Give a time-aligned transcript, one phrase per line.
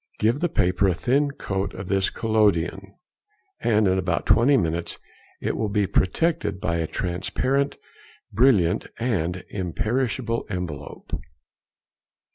[0.17, 2.95] Give the paper a thin coat of this collodion,
[3.59, 4.97] and in about twenty minutes
[5.39, 7.77] it will be protected by a transparent,
[8.33, 11.11] brilliant, and imperishable envelope.